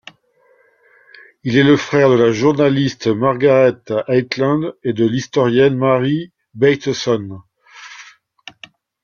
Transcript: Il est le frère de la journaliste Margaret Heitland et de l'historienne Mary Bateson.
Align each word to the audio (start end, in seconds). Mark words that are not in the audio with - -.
Il 1.43 1.57
est 1.59 1.63
le 1.63 1.77
frère 1.77 2.09
de 2.09 2.15
la 2.15 2.31
journaliste 2.31 3.05
Margaret 3.05 3.75
Heitland 4.07 4.73
et 4.81 4.93
de 4.93 5.05
l'historienne 5.05 5.77
Mary 5.77 6.33
Bateson. 6.55 7.39